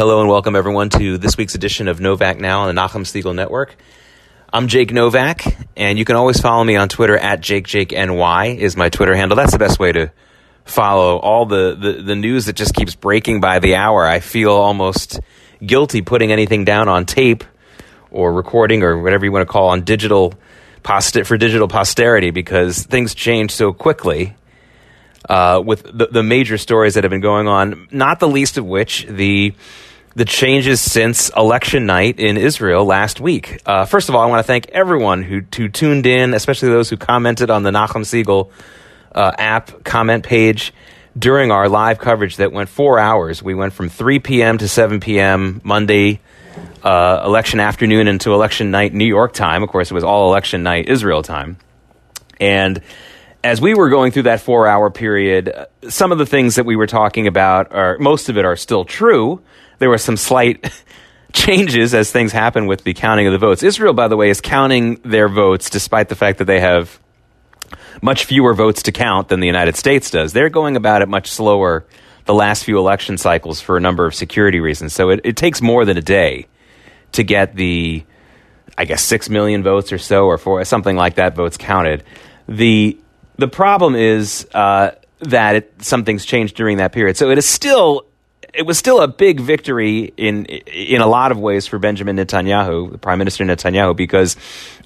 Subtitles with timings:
[0.00, 3.34] Hello and welcome everyone to this week's edition of Novak Now on the Nachum Segal
[3.34, 3.76] Network.
[4.50, 5.42] I'm Jake Novak,
[5.76, 9.36] and you can always follow me on Twitter at JakeJakeNY is my Twitter handle.
[9.36, 10.10] That's the best way to
[10.64, 14.06] follow all the, the, the news that just keeps breaking by the hour.
[14.06, 15.20] I feel almost
[15.62, 17.44] guilty putting anything down on tape
[18.10, 20.32] or recording or whatever you want to call on digital
[20.82, 24.34] for digital posterity because things change so quickly
[25.28, 28.64] uh, with the, the major stories that have been going on, not the least of
[28.64, 29.52] which the
[30.14, 33.60] the changes since election night in Israel last week.
[33.64, 36.90] Uh, first of all, I want to thank everyone who, who tuned in, especially those
[36.90, 38.50] who commented on the Nachum Segal
[39.14, 40.72] uh, app comment page
[41.18, 43.42] during our live coverage that went four hours.
[43.42, 44.58] We went from 3 p.m.
[44.58, 45.60] to 7 p.m.
[45.64, 46.20] Monday,
[46.82, 49.62] uh, election afternoon, into election night New York time.
[49.62, 51.56] Of course, it was all election night Israel time.
[52.40, 52.80] And
[53.44, 56.66] as we were going through that four hour period, uh, some of the things that
[56.66, 59.40] we were talking about are most of it are still true.
[59.80, 60.72] There were some slight
[61.32, 63.62] changes as things happen with the counting of the votes.
[63.62, 67.00] Israel, by the way, is counting their votes despite the fact that they have
[68.02, 70.32] much fewer votes to count than the United States does.
[70.32, 71.84] They're going about it much slower
[72.26, 74.92] the last few election cycles for a number of security reasons.
[74.92, 76.46] So it, it takes more than a day
[77.12, 78.04] to get the,
[78.78, 82.04] I guess, six million votes or so, or for something like that votes counted.
[82.48, 82.98] The
[83.36, 87.16] the problem is uh, that it, something's changed during that period.
[87.16, 88.04] So it is still
[88.54, 92.92] it was still a big victory in in a lot of ways for Benjamin Netanyahu,
[92.92, 94.36] the Prime Minister Netanyahu, because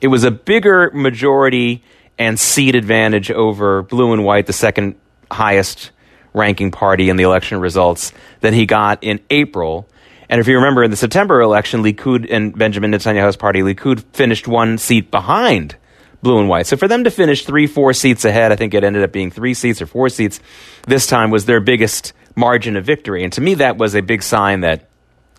[0.01, 1.83] it was a bigger majority
[2.19, 4.95] and seat advantage over Blue and White, the second
[5.31, 5.91] highest
[6.33, 9.89] ranking party in the election results, than he got in April.
[10.29, 14.49] And if you remember, in the September election, Likud and Benjamin Netanyahu's party, Likud, finished
[14.49, 15.77] one seat behind
[16.23, 16.67] blue and white.
[16.67, 19.31] So for them to finish three, four seats ahead, I think it ended up being
[19.31, 20.41] three seats or four seats
[20.87, 23.25] this time was their biggest margin of victory.
[23.25, 24.89] And to me, that was a big sign that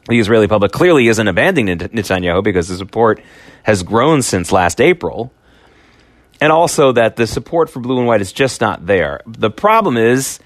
[0.07, 3.21] the Israeli public clearly isn't abandoning Netanyahu because the support
[3.63, 5.33] has grown since last April.
[6.39, 9.21] And also that the support for blue and white is just not there.
[9.25, 10.39] The problem is,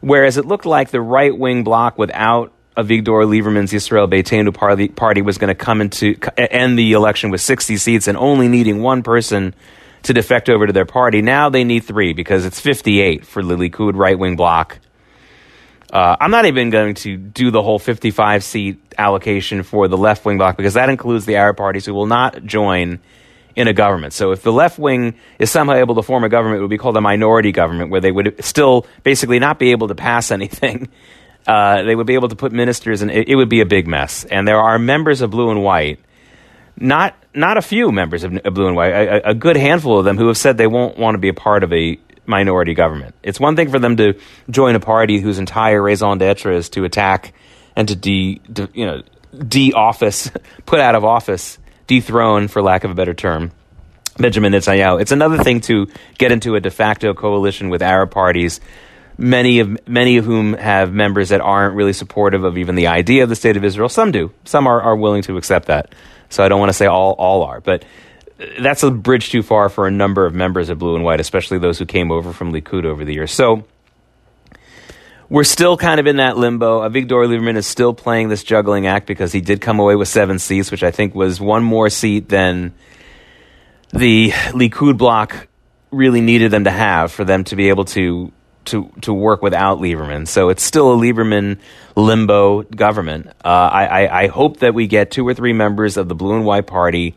[0.00, 4.52] whereas it looked like the right wing bloc without Avigdor Lieberman's Israel Beitenu
[4.96, 8.82] party, was going to come into end the election with 60 seats and only needing
[8.82, 9.54] one person
[10.02, 11.22] to defect over to their party.
[11.22, 14.78] Now they need three because it's 58 for the Likud right wing bloc.
[15.94, 20.24] Uh, I'm not even going to do the whole 55 seat allocation for the left
[20.24, 22.98] wing bloc because that includes the Arab parties who will not join
[23.54, 24.12] in a government.
[24.12, 26.78] So if the left wing is somehow able to form a government, it would be
[26.78, 30.88] called a minority government where they would still basically not be able to pass anything.
[31.46, 33.86] Uh, they would be able to put ministers, and it, it would be a big
[33.86, 34.24] mess.
[34.24, 36.00] And there are members of blue and white
[36.76, 40.16] not not a few members of Blue and White, a, a, good handful of them
[40.16, 43.14] who have said they won't want to be a part of a minority government.
[43.22, 44.14] It's one thing for them to
[44.50, 47.34] join a party whose entire raison d'être is to attack
[47.76, 49.02] and to de, de you know
[49.36, 50.30] de office,
[50.66, 53.50] put out of office, dethrone, for lack of a better term,
[54.18, 55.00] Benjamin Netanyahu.
[55.00, 58.60] It's another thing to get into a de facto coalition with Arab parties.
[59.16, 63.22] Many of many of whom have members that aren't really supportive of even the idea
[63.22, 63.88] of the state of Israel.
[63.88, 64.32] Some do.
[64.44, 65.94] Some are, are willing to accept that.
[66.30, 67.84] So I don't want to say all all are, but
[68.58, 71.58] that's a bridge too far for a number of members of Blue and White, especially
[71.58, 73.32] those who came over from Likud over the years.
[73.32, 73.64] So
[75.28, 76.88] we're still kind of in that limbo.
[76.88, 80.38] Avigdor Lieberman is still playing this juggling act because he did come away with seven
[80.38, 82.74] seats, which I think was one more seat than
[83.92, 85.48] the Likud bloc
[85.90, 88.32] really needed them to have for them to be able to
[88.66, 90.26] to to work without Lieberman.
[90.26, 91.58] So it's still a Lieberman
[91.94, 93.28] limbo government.
[93.44, 96.34] Uh, I, I, I hope that we get two or three members of the Blue
[96.34, 97.14] and White Party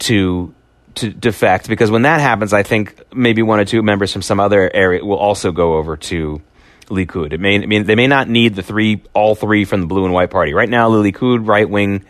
[0.00, 0.54] to
[0.96, 4.40] to defect because when that happens, I think maybe one or two members from some
[4.40, 6.40] other area will also go over to
[6.86, 7.32] Likud.
[7.32, 10.04] It may I mean they may not need the three all three from the Blue
[10.04, 10.90] and White Party right now.
[10.90, 12.04] The Likud right wing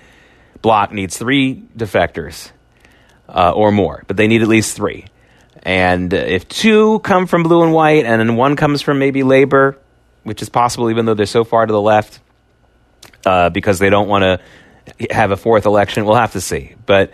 [0.62, 2.50] bloc needs three defectors
[3.28, 5.06] uh, or more, but they need at least three.
[5.62, 9.76] And if two come from blue and white, and then one comes from maybe labor,
[10.22, 12.20] which is possible even though they're so far to the left,
[13.24, 14.40] uh, because they don't want to
[15.12, 16.74] have a fourth election, we'll have to see.
[16.86, 17.10] But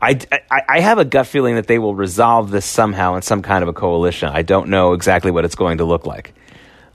[0.00, 0.18] I,
[0.50, 3.62] I, I, have a gut feeling that they will resolve this somehow in some kind
[3.62, 4.28] of a coalition.
[4.28, 6.34] I don't know exactly what it's going to look like.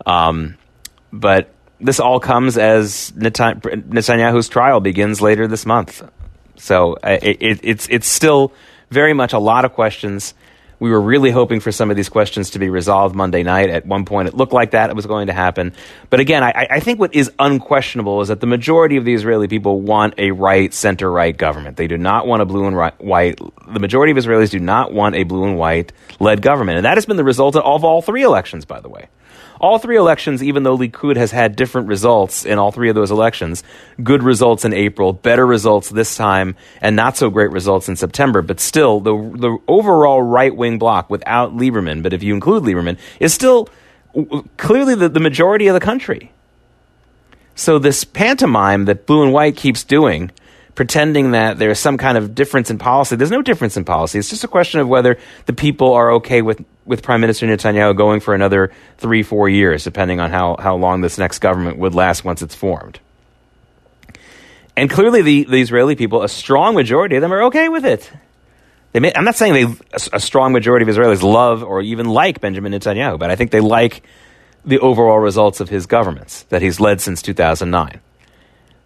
[0.05, 0.57] Um,
[1.11, 6.01] but this all comes as Netanyahu's trial begins later this month.
[6.55, 8.53] So uh, it, it, it's, it's still
[8.89, 10.33] very much a lot of questions
[10.83, 13.69] we were really hoping for some of these questions to be resolved Monday night.
[13.69, 15.71] At one point, it looked like that it was going to happen.
[16.09, 19.47] But again, I, I think what is unquestionable is that the majority of the Israeli
[19.47, 21.77] people want a right, center right government.
[21.77, 23.39] They do not want a blue and right, white.
[23.65, 26.75] The majority of Israelis do not want a blue and white led government.
[26.75, 29.07] And that has been the result of all three elections, by the way.
[29.63, 33.11] All three elections, even though Likud has had different results in all three of those
[33.11, 33.63] elections,
[34.03, 38.41] good results in April, better results this time, and not so great results in September.
[38.41, 42.97] But still, the the overall right wing bloc without Lieberman, but if you include Lieberman,
[43.21, 43.69] is still
[44.57, 46.33] clearly the, the majority of the country.
[47.55, 50.31] So this pantomime that Blue and White keeps doing
[50.75, 53.15] pretending that there's some kind of difference in policy.
[53.15, 54.19] There's no difference in policy.
[54.19, 57.95] It's just a question of whether the people are okay with, with Prime Minister Netanyahu
[57.95, 61.95] going for another three, four years, depending on how, how long this next government would
[61.95, 62.99] last once it's formed.
[64.75, 68.11] And clearly, the, the Israeli people, a strong majority of them, are okay with it.
[68.93, 72.41] May, I'm not saying they, a, a strong majority of Israelis love or even like
[72.41, 74.03] Benjamin Netanyahu, but I think they like
[74.65, 77.99] the overall results of his governments that he's led since 2009.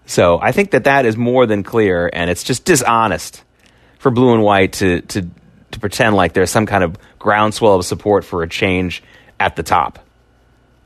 [0.06, 3.44] So I think that that is more than clear, and it's just dishonest
[4.00, 5.28] for blue and white to to
[5.78, 9.04] to pretend like there's some kind of groundswell of support for a change
[9.40, 10.00] at the top.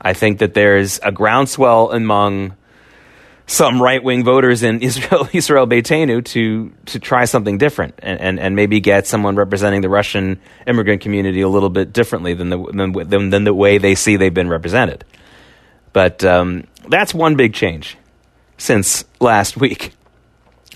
[0.00, 2.54] I think that there's a groundswell among
[3.46, 8.40] some right wing voters in Israel, Israel Beitenu to to try something different and, and,
[8.40, 13.02] and maybe get someone representing the Russian immigrant community a little bit differently than the
[13.04, 15.04] than, than, the way they see they've been represented.
[15.92, 17.96] But um, that's one big change
[18.58, 19.92] since last week.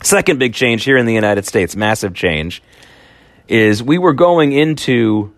[0.03, 2.63] Second big change here in the United States, massive change,
[3.49, 5.33] is we were going into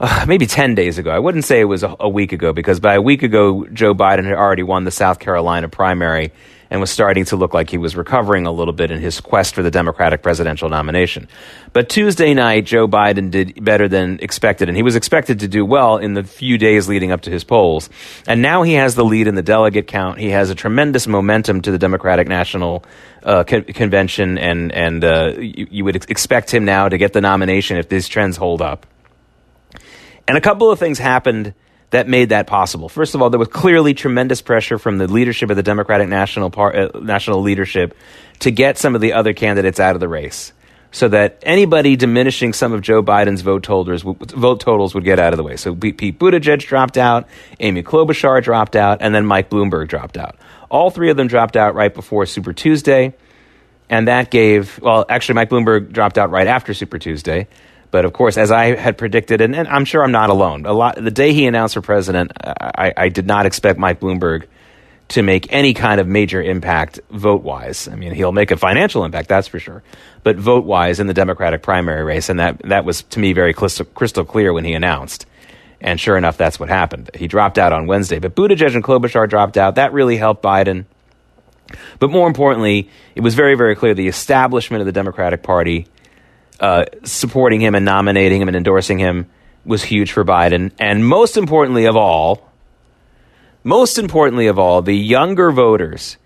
[0.00, 1.10] uh, maybe 10 days ago.
[1.10, 3.94] I wouldn't say it was a, a week ago because by a week ago, Joe
[3.94, 6.32] Biden had already won the South Carolina primary
[6.70, 9.54] and was starting to look like he was recovering a little bit in his quest
[9.54, 11.28] for the Democratic presidential nomination.
[11.72, 15.64] But Tuesday night, Joe Biden did better than expected, and he was expected to do
[15.64, 17.88] well in the few days leading up to his polls.
[18.26, 20.18] And now he has the lead in the delegate count.
[20.18, 22.84] He has a tremendous momentum to the Democratic National
[23.22, 27.20] uh, co- Convention, and, and uh, you, you would expect him now to get the
[27.20, 28.86] nomination if these trends hold up.
[30.26, 31.54] And a couple of things happened
[31.90, 32.88] that made that possible.
[32.88, 36.50] First of all, there was clearly tremendous pressure from the leadership of the Democratic National
[36.50, 37.96] Par- uh, national leadership
[38.40, 40.52] to get some of the other candidates out of the race,
[40.90, 45.32] so that anybody diminishing some of Joe Biden's vote totals vote totals would get out
[45.32, 45.56] of the way.
[45.56, 47.26] So Pete Buttigieg dropped out,
[47.58, 50.36] Amy Klobuchar dropped out, and then Mike Bloomberg dropped out.
[50.70, 53.14] All three of them dropped out right before Super Tuesday,
[53.88, 57.48] and that gave well, actually, Mike Bloomberg dropped out right after Super Tuesday.
[57.90, 60.66] But of course, as I had predicted, and, and, I'm sure I'm not alone.
[60.66, 64.00] A lot the day he announced for president, uh, I, I did not expect Mike
[64.00, 64.46] Bloomberg
[65.08, 67.88] to make any kind of major impact vote wise.
[67.88, 69.82] I mean, he'll make a financial impact, that's for sure,
[70.22, 73.54] but vote wise in the Democratic primary race, and that that was to me very
[73.54, 75.26] crystal, crystal clear when he announced.
[75.80, 77.10] And sure enough, that's what happened.
[77.14, 79.76] He dropped out on Wednesday, but Buttigieg and Klobuchar dropped out.
[79.76, 80.86] That really helped Biden.
[81.98, 85.86] But more importantly, it was very, very clear the establishment of the Democratic Party
[86.60, 89.28] uh, supporting him and nominating him and endorsing him
[89.64, 90.72] was huge for Biden.
[90.78, 92.48] And most importantly of all,
[93.64, 96.16] most importantly of all, the younger voters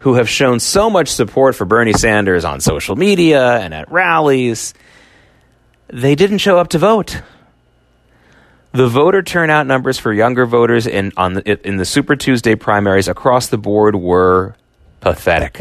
[0.00, 4.74] who have shown so much support for Bernie Sanders on social media and at rallies,
[5.88, 7.20] they didn't show up to vote.
[8.72, 13.08] The voter turnout numbers for younger voters in on the, in the Super Tuesday primaries
[13.08, 14.54] across the board were
[15.00, 15.60] pathetic.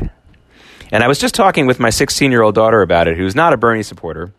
[0.91, 3.53] And I was just talking with my 16 year old daughter about it, who's not
[3.53, 4.31] a Bernie supporter,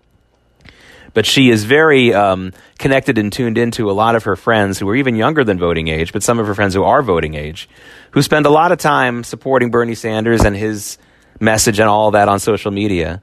[1.14, 4.88] but she is very um, connected and tuned into a lot of her friends who
[4.88, 7.68] are even younger than voting age, but some of her friends who are voting age,
[8.12, 10.98] who spend a lot of time supporting Bernie Sanders and his
[11.38, 13.22] message and all that on social media.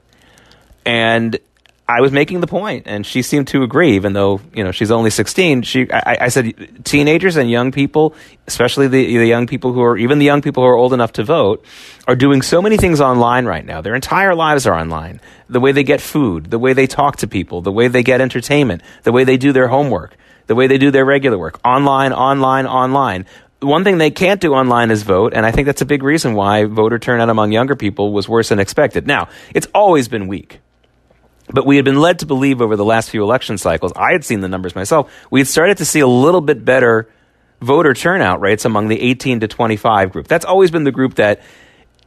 [0.84, 1.38] And
[1.90, 4.90] I was making the point, and she seemed to agree, even though you know she's
[4.90, 5.62] only sixteen.
[5.62, 8.14] She, I, I said, teenagers and young people,
[8.46, 11.12] especially the, the young people who are even the young people who are old enough
[11.12, 11.64] to vote,
[12.06, 13.80] are doing so many things online right now.
[13.80, 15.22] Their entire lives are online.
[15.48, 18.20] The way they get food, the way they talk to people, the way they get
[18.20, 20.14] entertainment, the way they do their homework,
[20.46, 23.24] the way they do their regular work, online, online, online.
[23.60, 26.34] One thing they can't do online is vote, and I think that's a big reason
[26.34, 29.06] why voter turnout among younger people was worse than expected.
[29.06, 30.60] Now, it's always been weak
[31.52, 34.24] but we had been led to believe over the last few election cycles, I had
[34.24, 37.08] seen the numbers myself, we had started to see a little bit better
[37.60, 40.28] voter turnout rates among the 18 to 25 group.
[40.28, 41.42] That's always been the group that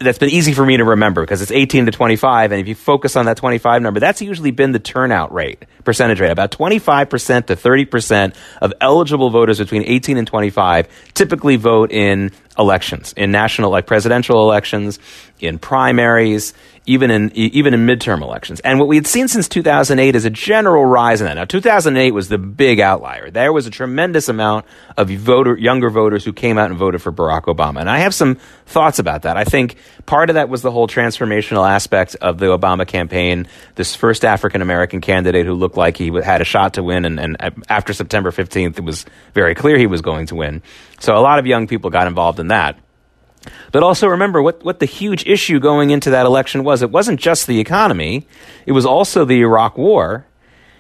[0.01, 2.75] that's been easy for me to remember because it's 18 to 25 and if you
[2.75, 7.45] focus on that 25 number that's usually been the turnout rate percentage rate about 25%
[7.45, 13.69] to 30% of eligible voters between 18 and 25 typically vote in elections in national
[13.69, 14.99] like presidential elections
[15.39, 16.53] in primaries
[16.85, 18.59] even in even in midterm elections.
[18.61, 21.35] And what we had seen since 2008 is a general rise in that.
[21.35, 23.29] Now, 2008 was the big outlier.
[23.29, 24.65] There was a tremendous amount
[24.97, 27.81] of voter younger voters who came out and voted for Barack Obama.
[27.81, 28.35] And I have some
[28.65, 29.37] thoughts about that.
[29.37, 29.75] I think
[30.07, 33.47] part of that was the whole transformational aspect of the Obama campaign.
[33.75, 37.19] This first African American candidate who looked like he had a shot to win, and,
[37.19, 40.63] and uh, after September 15th, it was very clear he was going to win.
[40.99, 42.79] So a lot of young people got involved in that.
[43.71, 46.81] But also remember what, what the huge issue going into that election was.
[46.81, 48.27] It wasn't just the economy,
[48.65, 50.25] it was also the Iraq War.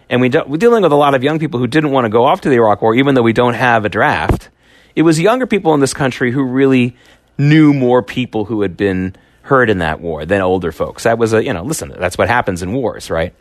[0.09, 2.09] And we do, we're dealing with a lot of young people who didn't want to
[2.09, 4.49] go off to the Iraq War, even though we don't have a draft.
[4.93, 6.97] It was younger people in this country who really
[7.37, 11.03] knew more people who had been hurt in that war than older folks.
[11.03, 13.33] That was a, you know, listen, that's what happens in wars, right?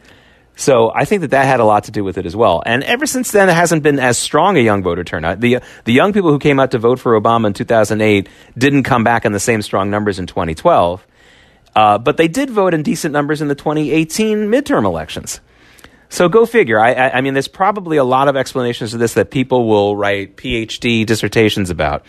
[0.61, 2.62] So I think that that had a lot to do with it as well.
[2.67, 5.40] And ever since then, it hasn't been as strong a young voter turnout.
[5.40, 9.02] The, the young people who came out to vote for Obama in 2008 didn't come
[9.02, 11.07] back in the same strong numbers in 2012.
[11.75, 15.40] Uh, but they did vote in decent numbers in the 2018 midterm elections.
[16.11, 16.79] So go figure.
[16.79, 19.97] I, I, I mean, there's probably a lot of explanations to this that people will
[19.97, 22.05] write PhD dissertations about.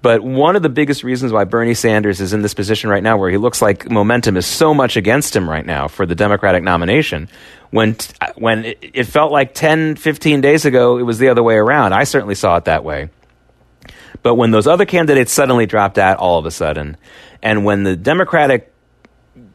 [0.00, 3.16] But one of the biggest reasons why Bernie Sanders is in this position right now,
[3.16, 6.62] where he looks like momentum is so much against him right now for the Democratic
[6.62, 7.28] nomination,
[7.70, 7.96] when,
[8.36, 11.92] when it, it felt like 10, 15 days ago, it was the other way around.
[11.92, 13.10] I certainly saw it that way.
[14.22, 16.96] But when those other candidates suddenly dropped out all of a sudden,
[17.42, 18.72] and when the Democratic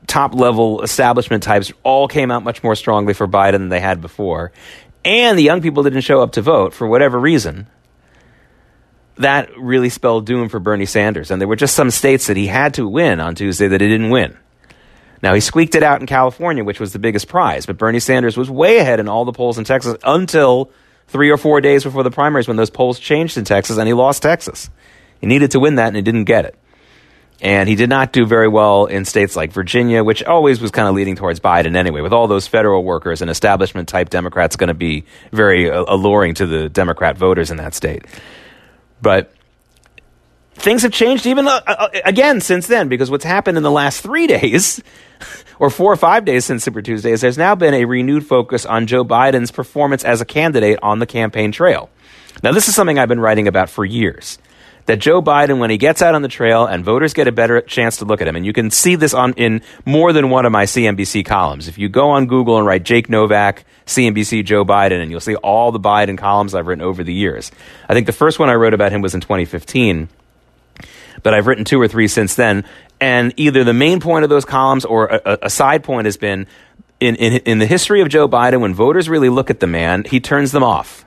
[0.08, 4.01] top level establishment types all came out much more strongly for Biden than they had
[4.01, 4.51] before,
[5.03, 7.67] and the young people didn't show up to vote for whatever reason,
[9.17, 11.29] that really spelled doom for Bernie Sanders.
[11.29, 13.88] And there were just some states that he had to win on Tuesday that he
[13.88, 14.38] didn't win.
[15.24, 18.36] Now, he squeaked it out in California, which was the biggest prize, but Bernie Sanders
[18.36, 20.70] was way ahead in all the polls in Texas until
[21.08, 23.94] three or four days before the primaries when those polls changed in Texas and he
[23.94, 24.70] lost Texas.
[25.22, 26.56] He needed to win that and he didn't get it.
[27.42, 30.88] And he did not do very well in states like Virginia, which always was kind
[30.88, 34.68] of leading towards Biden anyway, with all those federal workers and establishment type Democrats going
[34.68, 38.06] to be very uh, alluring to the Democrat voters in that state.
[39.01, 39.32] But
[40.55, 44.01] things have changed even uh, uh, again since then because what's happened in the last
[44.01, 44.81] three days
[45.60, 48.65] or four or five days since Super Tuesday is there's now been a renewed focus
[48.65, 51.89] on Joe Biden's performance as a candidate on the campaign trail.
[52.41, 54.38] Now, this is something I've been writing about for years.
[54.86, 57.62] That Joe Biden, when he gets out on the trail and voters get a better
[57.62, 60.45] chance to look at him, and you can see this on in more than one
[60.45, 61.69] of my CNBC columns.
[61.69, 65.36] If you go on Google and write Jake Novak, CNBC Joe Biden, and you'll see
[65.36, 67.50] all the Biden columns I've written over the years.
[67.88, 70.10] I think the first one I wrote about him was in 2015
[71.24, 72.65] but I've written two or three since then.
[73.00, 76.48] And either the main point of those columns or a, a side point has been
[77.00, 80.06] in, in, in the history of Joe Biden, when voters really look at the man,
[80.06, 81.06] he turns them off.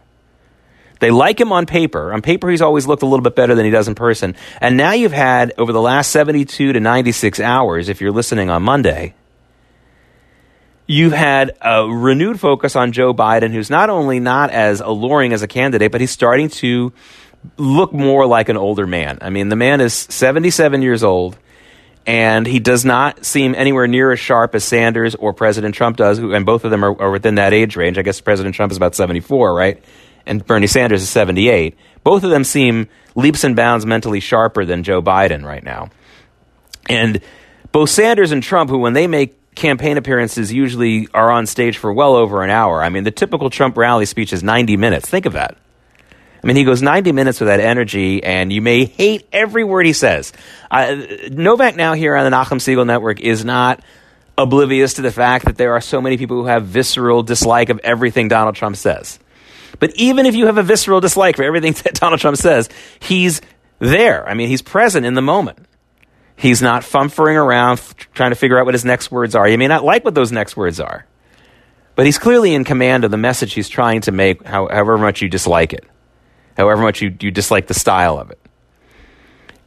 [1.00, 2.12] They like him on paper.
[2.12, 4.34] On paper, he's always looked a little bit better than he does in person.
[4.60, 8.62] And now you've had, over the last 72 to 96 hours, if you're listening on
[8.62, 9.14] Monday,
[10.86, 15.42] you've had a renewed focus on Joe Biden, who's not only not as alluring as
[15.42, 16.92] a candidate, but he's starting to
[17.56, 19.18] look more like an older man.
[19.20, 21.38] I mean, the man is 77 years old,
[22.06, 26.18] and he does not seem anywhere near as sharp as Sanders or President Trump does,
[26.18, 27.98] and both of them are, are within that age range.
[27.98, 29.82] I guess President Trump is about 74, right?
[30.24, 31.76] And Bernie Sanders is 78.
[32.04, 35.90] Both of them seem leaps and bounds mentally sharper than Joe Biden right now.
[36.88, 37.20] And
[37.72, 41.92] both Sanders and Trump, who when they make campaign appearances usually are on stage for
[41.92, 42.82] well over an hour.
[42.82, 45.08] I mean, the typical Trump rally speech is 90 minutes.
[45.08, 45.56] Think of that.
[46.42, 49.86] I mean, he goes 90 minutes with that energy, and you may hate every word
[49.86, 50.32] he says.
[50.70, 50.96] Uh,
[51.30, 53.82] Novak now here on the Nachum Segal Network is not
[54.38, 57.80] oblivious to the fact that there are so many people who have visceral dislike of
[57.82, 59.18] everything Donald Trump says.
[59.78, 62.68] But even if you have a visceral dislike for everything that Donald Trump says,
[63.00, 63.40] he's
[63.78, 64.28] there.
[64.28, 65.58] I mean, he's present in the moment.
[66.36, 67.80] He's not fumfering around
[68.12, 69.48] trying to figure out what his next words are.
[69.48, 71.06] You may not like what those next words are,
[71.94, 75.30] but he's clearly in command of the message he's trying to make, however much you
[75.30, 75.86] dislike it
[76.56, 78.40] however much you, you dislike the style of it.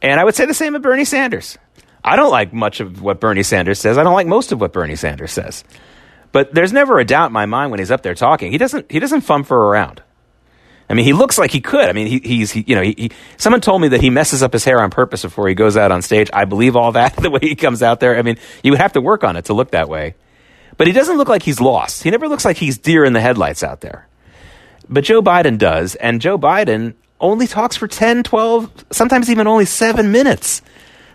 [0.02, 1.58] And I would say the same of Bernie Sanders.
[2.02, 3.98] I don't like much of what Bernie Sanders says.
[3.98, 5.64] I don't like most of what Bernie Sanders says.
[6.32, 8.52] But there's never a doubt in my mind when he's up there talking.
[8.52, 10.02] He doesn't he doesn't fumfer around.
[10.88, 11.88] I mean, he looks like he could.
[11.88, 14.42] I mean, he, he's he, you know, he, he, someone told me that he messes
[14.42, 16.30] up his hair on purpose before he goes out on stage.
[16.32, 18.16] I believe all that the way he comes out there.
[18.16, 20.14] I mean, you would have to work on it to look that way.
[20.76, 22.02] But he doesn't look like he's lost.
[22.02, 24.08] He never looks like he's deer in the headlights out there.
[24.90, 29.64] But Joe Biden does, and Joe Biden only talks for 10, 12, sometimes even only
[29.64, 30.62] seven minutes.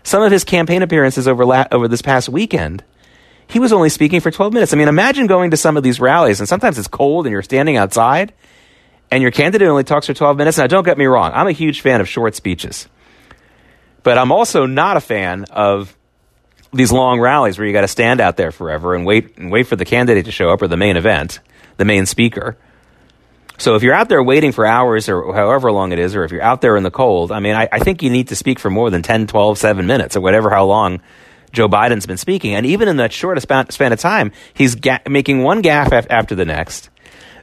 [0.02, 2.82] Some of his campaign appearances over, la- over this past weekend,
[3.48, 4.72] he was only speaking for 12 minutes.
[4.72, 7.42] I mean, imagine going to some of these rallies, and sometimes it's cold and you're
[7.42, 8.32] standing outside,
[9.10, 10.56] and your candidate only talks for 12 minutes.
[10.56, 12.88] Now, don't get me wrong, I'm a huge fan of short speeches.
[14.02, 15.94] But I'm also not a fan of
[16.72, 19.66] these long rallies where you got to stand out there forever and wait and wait
[19.66, 21.40] for the candidate to show up or the main event,
[21.76, 22.56] the main speaker.
[23.58, 26.32] So if you're out there waiting for hours or however long it is, or if
[26.32, 28.58] you're out there in the cold, I mean, I, I think you need to speak
[28.58, 31.00] for more than 10, 12, 7 minutes or whatever how long
[31.52, 32.54] Joe Biden's been speaking.
[32.54, 36.06] And even in that short span, span of time, he's ga- making one gaffe af-
[36.10, 36.90] after the next.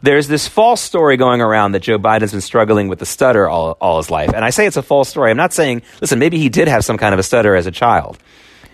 [0.04, 3.78] There's this false story going around that Joe Biden's been struggling with the stutter all,
[3.80, 4.32] all his life.
[4.36, 5.32] And I say it's a false story.
[5.32, 7.72] I'm not saying, listen, maybe he did have some kind of a stutter as a
[7.72, 8.20] child.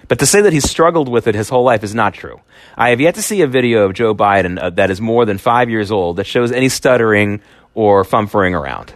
[0.09, 2.41] But to say that he's struggled with it his whole life is not true.
[2.75, 5.37] I have yet to see a video of Joe Biden uh, that is more than
[5.37, 7.41] five years old that shows any stuttering
[7.75, 8.91] or fumfering around.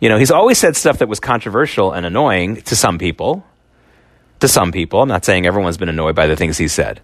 [0.00, 3.44] You know, he's always said stuff that was controversial and annoying to some people.
[4.40, 5.02] To some people.
[5.02, 7.02] I'm not saying everyone's been annoyed by the things he said.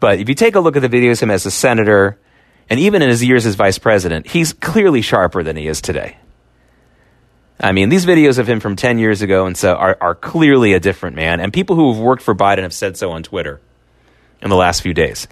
[0.00, 2.18] But if you take a look at the videos of him as a senator,
[2.70, 6.16] and even in his years as vice president, he's clearly sharper than he is today.
[7.62, 10.72] I mean, these videos of him from 10 years ago and so are, are clearly
[10.72, 11.38] a different man.
[11.40, 13.60] And people who have worked for Biden have said so on Twitter
[14.42, 15.28] in the last few days.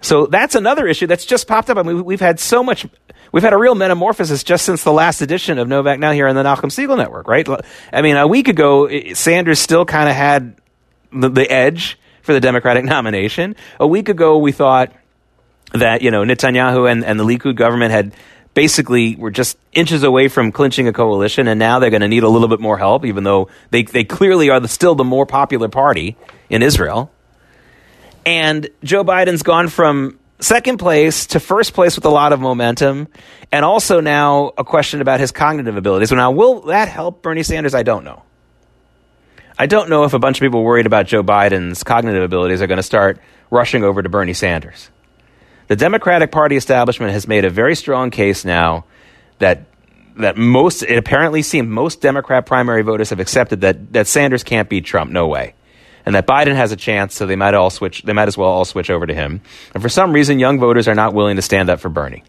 [0.00, 1.78] So that's another issue that's just popped up.
[1.78, 2.86] I mean, we've had so much,
[3.32, 6.36] we've had a real metamorphosis just since the last edition of Novak Now here on
[6.36, 7.48] the Nachum Segal Network, right?
[7.92, 10.56] I mean, a week ago, Sanders still kind of had
[11.10, 13.56] the, the edge for the Democratic nomination.
[13.80, 14.92] A week ago, we thought
[15.72, 18.14] that, you know, Netanyahu and, and the Likud government had
[18.54, 22.22] basically were just inches away from clinching a coalition, and now they're going to need
[22.22, 25.26] a little bit more help, even though they, they clearly are the, still the more
[25.26, 26.16] popular party
[26.48, 27.10] in Israel.
[28.24, 33.08] And Joe Biden's gone from second place to first place with a lot of momentum,
[33.52, 36.08] and also now a question about his cognitive abilities.
[36.08, 37.74] So now, will that help Bernie Sanders?
[37.74, 38.22] I don't know.
[39.58, 42.66] I don't know if a bunch of people worried about Joe Biden's cognitive abilities are
[42.66, 43.20] going to start
[43.50, 44.90] rushing over to Bernie Sanders
[45.68, 48.84] the Democratic Party establishment has made a very strong case now
[49.38, 49.66] that
[50.16, 54.68] that most it apparently seems most Democrat primary voters have accepted that that Sanders can't
[54.68, 55.54] beat Trump, no way,
[56.06, 58.02] and that Biden has a chance, so they might all switch.
[58.02, 59.40] They might as well all switch over to him.
[59.72, 62.22] And for some reason, young voters are not willing to stand up for Bernie.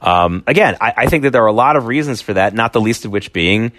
[0.00, 2.72] Um, again, I, I think that there are a lot of reasons for that, not
[2.72, 3.72] the least of which being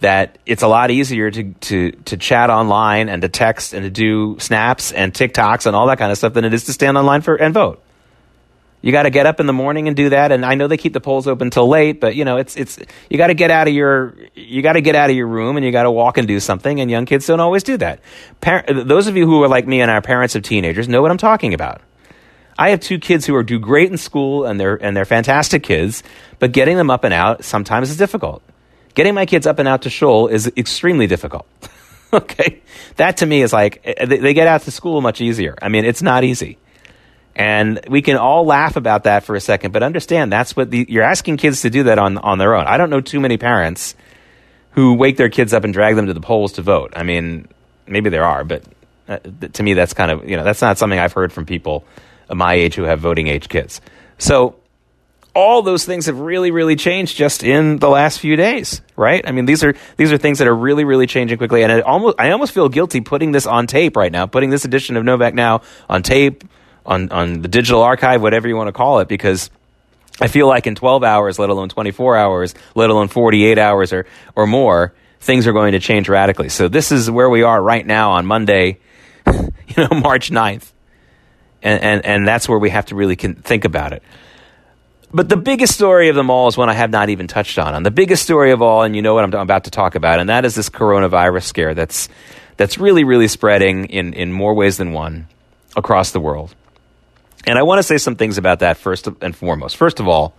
[0.00, 3.90] that it's a lot easier to, to, to chat online and to text and to
[3.90, 6.98] do snaps and TikToks and all that kind of stuff than it is to stand
[6.98, 7.82] online for and vote.
[8.84, 10.30] You got to get up in the morning and do that.
[10.30, 12.78] And I know they keep the polls open till late, but you know it's it's
[13.08, 15.56] you got to get out of your you got to get out of your room
[15.56, 16.80] and you got to walk and do something.
[16.80, 18.00] And young kids don't always do that.
[18.42, 21.10] Par- those of you who are like me and are parents of teenagers know what
[21.10, 21.80] I'm talking about.
[22.58, 25.62] I have two kids who are do great in school and they're and they're fantastic
[25.62, 26.02] kids,
[26.38, 28.42] but getting them up and out sometimes is difficult.
[28.94, 31.46] Getting my kids up and out to shul is extremely difficult.
[32.12, 32.62] okay.
[32.96, 35.56] That to me is like, eh, they get out to school much easier.
[35.60, 36.58] I mean, it's not easy.
[37.36, 40.86] And we can all laugh about that for a second, but understand that's what the,
[40.88, 42.66] you're asking kids to do that on, on their own.
[42.66, 43.96] I don't know too many parents
[44.70, 46.92] who wake their kids up and drag them to the polls to vote.
[46.94, 47.48] I mean,
[47.86, 48.62] maybe there are, but
[49.08, 49.18] uh,
[49.52, 51.84] to me, that's kind of, you know, that's not something I've heard from people
[52.28, 53.80] of my age who have voting age kids.
[54.18, 54.56] So
[55.34, 59.26] all those things have really, really changed just in the last few days, right?
[59.26, 62.20] I mean, these are these are things that are really, really changing quickly, and almost
[62.20, 65.34] I almost feel guilty putting this on tape right now, putting this edition of Novak
[65.34, 66.44] now on tape,
[66.86, 69.50] on on the digital archive, whatever you want to call it, because
[70.20, 74.06] I feel like in 12 hours, let alone 24 hours, let alone 48 hours or
[74.36, 76.48] or more, things are going to change radically.
[76.48, 78.78] So this is where we are right now on Monday,
[79.26, 79.42] you
[79.76, 80.70] know, March 9th.
[81.62, 84.02] And, and, and that's where we have to really think about it.
[85.14, 87.72] But the biggest story of them all is one I have not even touched on.
[87.76, 90.18] And the biggest story of all, and you know what I'm about to talk about,
[90.18, 92.08] and that is this coronavirus scare that's
[92.56, 95.28] that's really, really spreading in, in more ways than one
[95.76, 96.54] across the world.
[97.46, 99.76] And I want to say some things about that first and foremost.
[99.76, 100.34] First of all,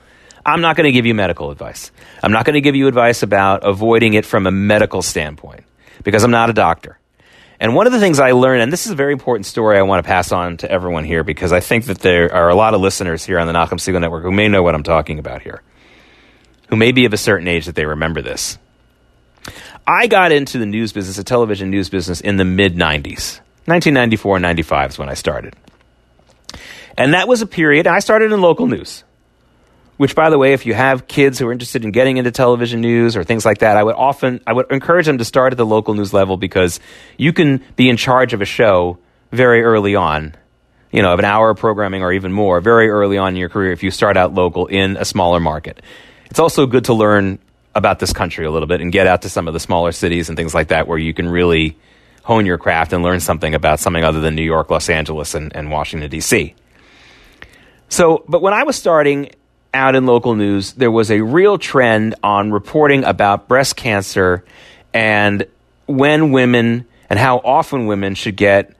[0.45, 1.91] I'm not going to give you medical advice.
[2.21, 5.63] I'm not going to give you advice about avoiding it from a medical standpoint
[6.03, 6.99] because I'm not a doctor.
[7.59, 9.83] And one of the things I learned, and this is a very important story I
[9.83, 12.73] want to pass on to everyone here because I think that there are a lot
[12.73, 15.41] of listeners here on the Nachum Segal Network who may know what I'm talking about
[15.41, 15.61] here,
[16.67, 18.57] who may be of a certain age that they remember this.
[19.87, 23.39] I got into the news business, the television news business, in the mid 90s.
[23.67, 25.55] 1994 and 95 is when I started.
[26.97, 29.03] And that was a period, I started in local news
[29.97, 32.81] which by the way if you have kids who are interested in getting into television
[32.81, 35.57] news or things like that i would often i would encourage them to start at
[35.57, 36.79] the local news level because
[37.17, 38.97] you can be in charge of a show
[39.31, 40.35] very early on
[40.95, 43.49] you know of an hour of programming or even more very early on in your
[43.49, 45.81] career if you start out local in a smaller market.
[46.29, 47.37] It's also good to learn
[47.75, 50.29] about this country a little bit and get out to some of the smaller cities
[50.29, 51.77] and things like that where you can really
[52.23, 55.55] hone your craft and learn something about something other than new york los angeles and,
[55.55, 56.55] and washington d.c
[57.89, 59.29] so but when i was starting
[59.75, 64.43] out in local news, there was a real trend on reporting about breast cancer
[64.93, 65.45] and
[65.85, 68.75] when women and how often women should get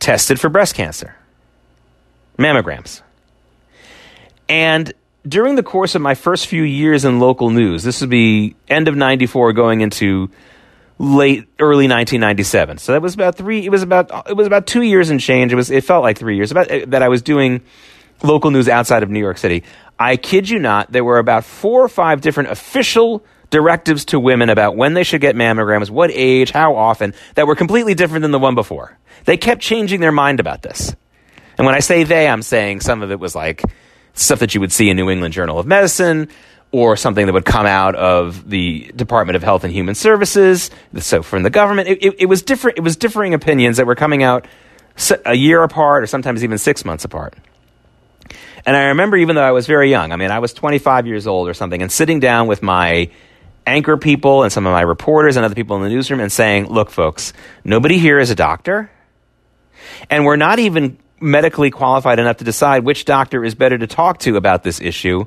[0.00, 1.14] tested for breast cancer,
[2.36, 3.02] mammograms.
[4.48, 4.92] And
[5.26, 8.88] during the course of my first few years in local news, this would be end
[8.88, 10.30] of 94 going into
[10.98, 12.78] late early 1997.
[12.78, 15.52] So that was about 3 it was about it was about 2 years and change.
[15.52, 17.60] It was it felt like 3 years about that I was doing
[18.22, 19.62] local news outside of New York City.
[19.98, 24.50] I kid you not, there were about 4 or 5 different official directives to women
[24.50, 28.30] about when they should get mammograms, what age, how often, that were completely different than
[28.30, 28.96] the one before.
[29.24, 30.94] They kept changing their mind about this.
[31.56, 33.62] And when I say they, I'm saying some of it was like
[34.14, 36.28] stuff that you would see in New England Journal of Medicine
[36.70, 41.22] or something that would come out of the Department of Health and Human Services, so
[41.22, 41.88] from the government.
[41.88, 42.78] It, it, it was different.
[42.78, 44.46] It was differing opinions that were coming out
[45.24, 47.34] a year apart or sometimes even six months apart.
[48.66, 51.26] And I remember, even though I was very young, I mean, I was 25 years
[51.26, 53.10] old or something, and sitting down with my
[53.66, 56.66] anchor people and some of my reporters and other people in the newsroom and saying,
[56.66, 57.32] look, folks,
[57.64, 58.90] nobody here is a doctor.
[60.10, 64.18] And we're not even medically qualified enough to decide which doctor is better to talk
[64.20, 65.24] to about this issue.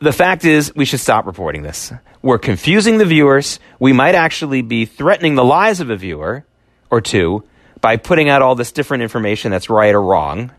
[0.00, 1.92] The fact is, we should stop reporting this.
[2.20, 3.58] We're confusing the viewers.
[3.78, 6.44] We might actually be threatening the lives of a viewer
[6.90, 7.44] or two
[7.80, 10.50] by putting out all this different information that's right or wrong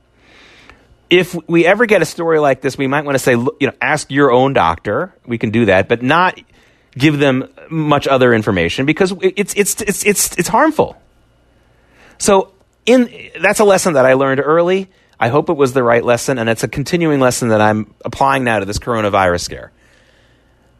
[1.10, 3.74] if we ever get a story like this, we might want to say, you know,
[3.82, 5.14] ask your own doctor.
[5.26, 6.40] We can do that, but not
[6.98, 10.98] give them much other information because it's it's it's it's it's harmful.
[12.18, 12.54] So,
[12.86, 14.90] in that's a lesson that I learned early.
[15.18, 18.44] I hope it was the right lesson, and it's a continuing lesson that I'm applying
[18.44, 19.72] now to this coronavirus scare.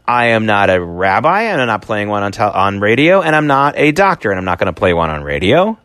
[0.08, 3.36] I am not a rabbi, and I'm not playing one on, te- on radio, and
[3.36, 5.80] I'm not a doctor, and I'm not going to play one on radio.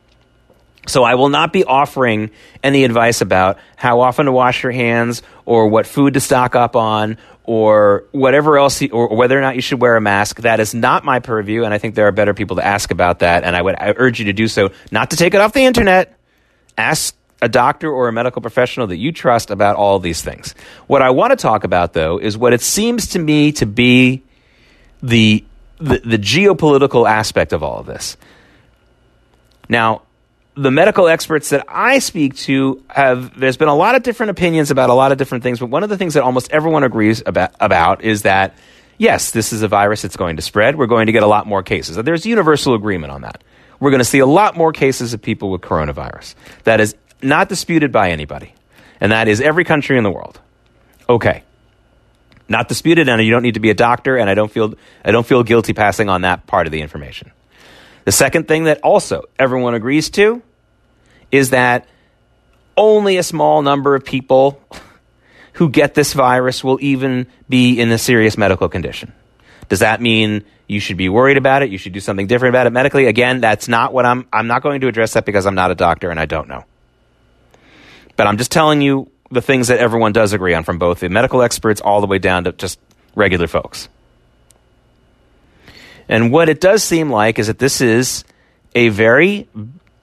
[0.87, 2.31] So I will not be offering
[2.63, 6.75] any advice about how often to wash your hands or what food to stock up
[6.75, 10.41] on or whatever else, or whether or not you should wear a mask.
[10.41, 13.21] That is not my purview, and I think there are better people to ask about
[13.21, 13.45] that.
[13.45, 15.65] And I would I urge you to do so, not to take it off the
[15.65, 16.17] internet.
[16.79, 20.55] Ask a doctor or a medical professional that you trust about all these things.
[20.87, 24.23] What I want to talk about, though, is what it seems to me to be
[25.03, 25.45] the,
[25.79, 28.17] the, the geopolitical aspect of all of this.
[29.69, 30.03] Now,
[30.61, 34.71] the medical experts that I speak to have there's been a lot of different opinions
[34.71, 37.23] about a lot of different things, but one of the things that almost everyone agrees
[37.25, 38.55] about, about is that
[38.99, 40.77] yes, this is a virus that's going to spread.
[40.77, 41.97] We're going to get a lot more cases.
[41.97, 43.43] There's universal agreement on that.
[43.81, 46.35] We're going to see a lot more cases of people with coronavirus.
[46.65, 48.53] That is not disputed by anybody.
[49.01, 50.39] And that is every country in the world.
[51.09, 51.43] Okay.
[52.51, 55.13] Not disputed, and you don't need to be a doctor, and I don't feel I
[55.13, 57.31] don't feel guilty passing on that part of the information.
[58.05, 60.43] The second thing that also everyone agrees to
[61.31, 61.87] is that
[62.77, 64.61] only a small number of people
[65.55, 69.13] who get this virus will even be in a serious medical condition.
[69.69, 71.71] Does that mean you should be worried about it?
[71.71, 73.07] You should do something different about it medically?
[73.07, 75.75] Again, that's not what I'm I'm not going to address that because I'm not a
[75.75, 76.65] doctor and I don't know.
[78.17, 81.09] But I'm just telling you the things that everyone does agree on from both the
[81.09, 82.79] medical experts all the way down to just
[83.15, 83.89] regular folks.
[86.09, 88.25] And what it does seem like is that this is
[88.75, 89.49] a very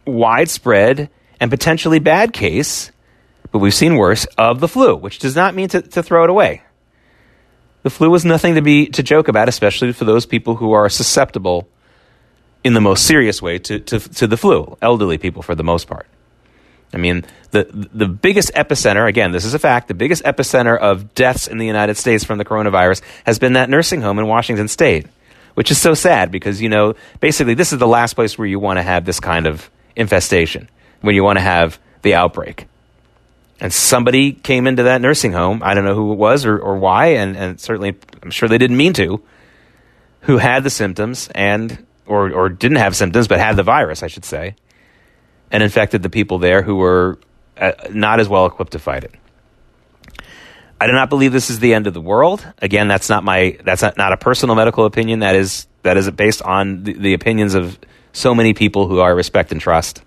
[0.05, 1.09] widespread
[1.39, 2.91] and potentially bad case,
[3.51, 6.29] but we've seen worse, of the flu, which does not mean to, to throw it
[6.29, 6.61] away.
[7.83, 10.89] The flu is nothing to be to joke about, especially for those people who are
[10.89, 11.67] susceptible
[12.63, 15.87] in the most serious way to, to, to the flu, elderly people for the most
[15.87, 16.07] part.
[16.93, 21.13] I mean, the the biggest epicenter, again, this is a fact, the biggest epicenter of
[21.13, 24.67] deaths in the United States from the coronavirus has been that nursing home in Washington
[24.67, 25.05] state,
[25.53, 28.59] which is so sad because, you know, basically this is the last place where you
[28.59, 30.69] want to have this kind of infestation
[31.01, 32.67] when you want to have the outbreak.
[33.59, 35.61] And somebody came into that nursing home.
[35.63, 38.59] I don't know who it was or, or why, and, and certainly I'm sure they
[38.59, 39.21] didn't mean to,
[40.21, 44.07] who had the symptoms and or, or didn't have symptoms but had the virus, I
[44.07, 44.55] should say,
[45.51, 47.19] and infected the people there who were
[47.57, 49.13] uh, not as well equipped to fight it.
[50.79, 52.45] I do not believe this is the end of the world.
[52.59, 55.19] Again, that's not my that's not, not a personal medical opinion.
[55.19, 57.79] That is that is based on the, the opinions of
[58.13, 60.03] so many people who I respect and trust.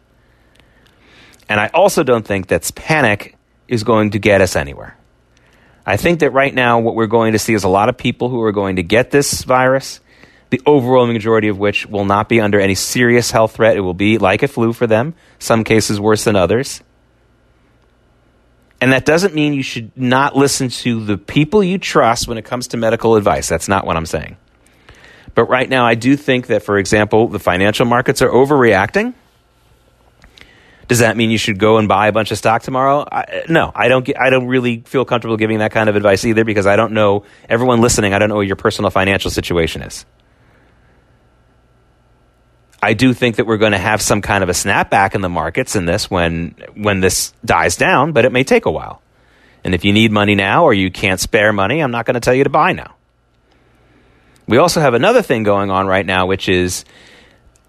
[1.50, 3.36] And I also don't think that panic
[3.66, 4.96] is going to get us anywhere.
[5.84, 8.28] I think that right now, what we're going to see is a lot of people
[8.28, 10.00] who are going to get this virus,
[10.50, 13.76] the overwhelming majority of which will not be under any serious health threat.
[13.76, 16.82] It will be like a flu for them, some cases worse than others.
[18.80, 22.44] And that doesn't mean you should not listen to the people you trust when it
[22.44, 23.48] comes to medical advice.
[23.48, 24.36] That's not what I'm saying.
[25.34, 29.14] But right now, I do think that, for example, the financial markets are overreacting.
[30.90, 33.06] Does that mean you should go and buy a bunch of stock tomorrow?
[33.12, 34.10] I, no, I don't.
[34.18, 37.22] I don't really feel comfortable giving that kind of advice either because I don't know
[37.48, 38.12] everyone listening.
[38.12, 40.04] I don't know what your personal financial situation is.
[42.82, 45.28] I do think that we're going to have some kind of a snapback in the
[45.28, 49.00] markets in this when when this dies down, but it may take a while.
[49.62, 52.20] And if you need money now or you can't spare money, I'm not going to
[52.20, 52.96] tell you to buy now.
[54.48, 56.84] We also have another thing going on right now, which is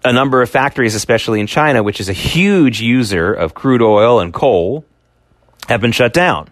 [0.04, 4.20] a number of factories, especially in China, which is a huge user of crude oil
[4.20, 4.84] and coal,
[5.68, 6.48] have been shut down.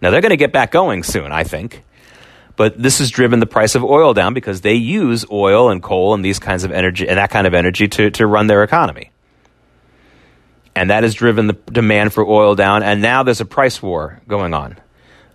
[0.00, 1.84] Now they're going to get back going soon, I think.
[2.56, 6.14] But this has driven the price of oil down because they use oil and coal
[6.14, 9.10] and these kinds of energy and that kind of energy to, to run their economy.
[10.74, 12.82] And that has driven the demand for oil down.
[12.82, 14.76] And now there's a price war going on.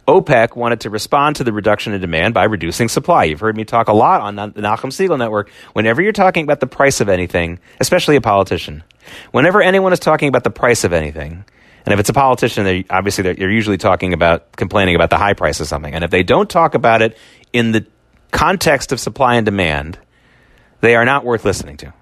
[0.07, 3.25] OPEC wanted to respond to the reduction in demand by reducing supply.
[3.25, 5.49] You've heard me talk a lot on the Nachum Segal Network.
[5.73, 8.83] Whenever you're talking about the price of anything, especially a politician,
[9.31, 11.45] whenever anyone is talking about the price of anything,
[11.85, 15.17] and if it's a politician, they obviously they're, they're usually talking about complaining about the
[15.17, 15.93] high price of something.
[15.93, 17.17] And if they don't talk about it
[17.53, 17.85] in the
[18.31, 19.99] context of supply and demand,
[20.81, 21.93] they are not worth listening to.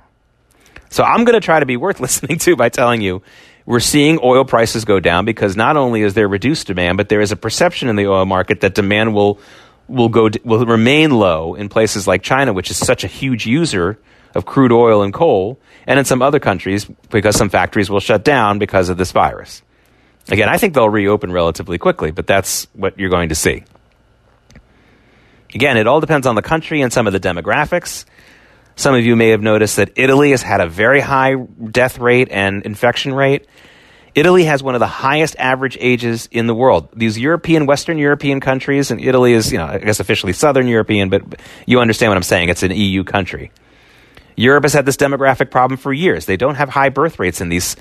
[0.89, 3.21] So I'm going to try to be worth listening to by telling you
[3.69, 7.21] we're seeing oil prices go down because not only is there reduced demand, but there
[7.21, 9.39] is a perception in the oil market that demand will
[9.87, 13.99] will go will remain low in places like China, which is such a huge user
[14.33, 18.23] of crude oil and coal, and in some other countries because some factories will shut
[18.23, 19.61] down because of this virus.
[20.29, 23.65] Again, I think they'll reopen relatively quickly, but that's what you're going to see.
[25.53, 28.05] Again, it all depends on the country and some of the demographics.
[28.79, 32.29] Some of you may have noticed that Italy has had a very high death rate
[32.31, 33.45] and infection rate.
[34.15, 36.87] Italy has one of the highest average ages in the world.
[36.95, 41.09] These European, Western European countries, and Italy is, you know, I guess officially Southern European,
[41.09, 42.47] but you understand what I'm saying.
[42.47, 43.51] It's an EU country.
[44.37, 46.25] Europe has had this demographic problem for years.
[46.25, 47.75] They don't have high birth rates in these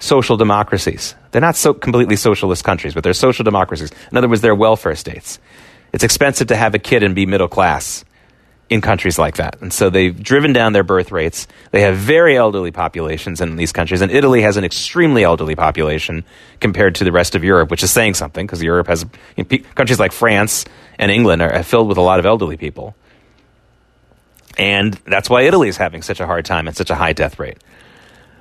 [0.00, 1.14] social democracies.
[1.30, 3.90] They're not so completely socialist countries, but they're social democracies.
[4.10, 5.40] In other words, they're welfare states.
[5.94, 8.04] It's expensive to have a kid and be middle class
[8.72, 9.60] in countries like that.
[9.60, 11.46] And so they've driven down their birth rates.
[11.72, 14.00] They have very elderly populations in these countries.
[14.00, 16.24] And Italy has an extremely elderly population
[16.58, 19.04] compared to the rest of Europe, which is saying something because Europe has
[19.36, 20.64] you know, countries like France
[20.98, 22.94] and England are filled with a lot of elderly people.
[24.56, 27.38] And that's why Italy is having such a hard time and such a high death
[27.38, 27.58] rate.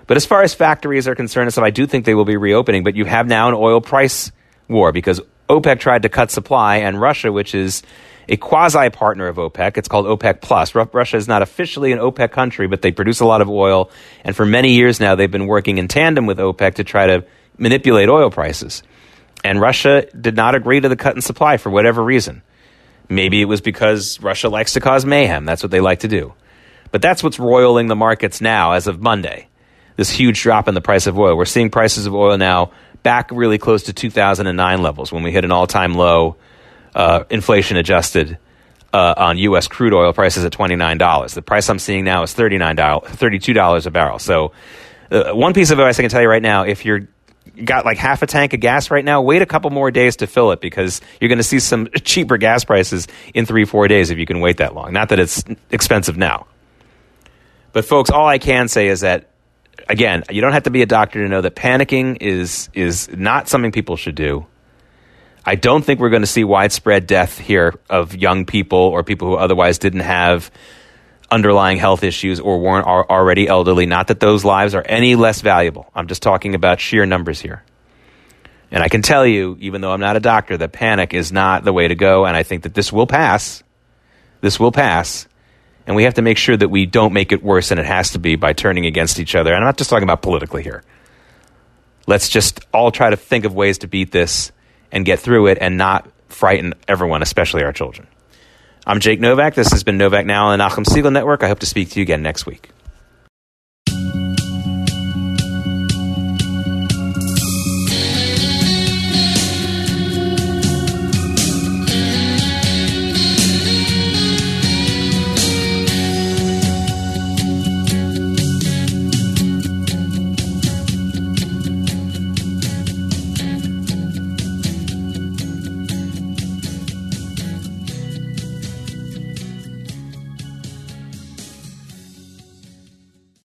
[0.07, 2.85] But as far as factories are concerned, so I do think they will be reopening.
[2.85, 4.31] But you have now an oil price
[4.69, 7.83] war because OPEC tried to cut supply, and Russia, which is
[8.31, 10.73] a quasi partner of OPEC, it's called OPEC Plus.
[10.73, 13.91] Russia is not officially an OPEC country, but they produce a lot of oil,
[14.23, 17.25] and for many years now they've been working in tandem with OPEC to try to
[17.57, 18.81] manipulate oil prices.
[19.43, 22.41] And Russia did not agree to the cut in supply for whatever reason.
[23.09, 25.45] Maybe it was because Russia likes to cause mayhem.
[25.45, 26.33] That's what they like to do.
[26.91, 29.47] But that's what's roiling the markets now as of Monday
[29.97, 31.37] this huge drop in the price of oil.
[31.37, 32.71] We're seeing prices of oil now
[33.03, 36.37] back really close to 2009 levels when we hit an all time low,
[36.95, 38.37] uh, inflation adjusted.
[38.93, 39.69] Uh, on U.S.
[39.69, 41.33] crude oil prices at twenty nine dollars.
[41.33, 44.19] The price I'm seeing now is thirty nine dollars, thirty two dollars a barrel.
[44.19, 44.51] So,
[45.09, 47.07] uh, one piece of advice I can tell you right now: if you're
[47.63, 50.27] got like half a tank of gas right now, wait a couple more days to
[50.27, 54.09] fill it because you're going to see some cheaper gas prices in three four days
[54.09, 54.93] if you can wait that long.
[54.93, 56.47] Not that it's expensive now,
[57.73, 59.29] but folks, all I can say is that
[59.87, 63.47] again, you don't have to be a doctor to know that panicking is is not
[63.47, 64.45] something people should do.
[65.45, 69.27] I don't think we're going to see widespread death here of young people or people
[69.27, 70.51] who otherwise didn't have
[71.31, 73.85] underlying health issues or weren't already elderly.
[73.85, 75.89] Not that those lives are any less valuable.
[75.95, 77.63] I'm just talking about sheer numbers here.
[78.69, 81.63] And I can tell you, even though I'm not a doctor, that panic is not
[81.63, 82.25] the way to go.
[82.25, 83.63] And I think that this will pass.
[84.41, 85.27] This will pass.
[85.87, 88.11] And we have to make sure that we don't make it worse than it has
[88.11, 89.53] to be by turning against each other.
[89.53, 90.83] And I'm not just talking about politically here.
[92.07, 94.51] Let's just all try to think of ways to beat this
[94.91, 98.07] and get through it and not frighten everyone, especially our children.
[98.85, 99.53] I'm Jake Novak.
[99.53, 101.43] This has been Novak Now on the Nachum Segal Network.
[101.43, 102.71] I hope to speak to you again next week.